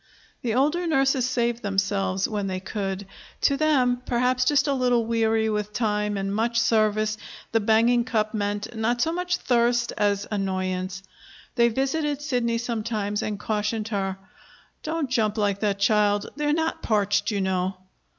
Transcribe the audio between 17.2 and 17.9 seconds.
you know."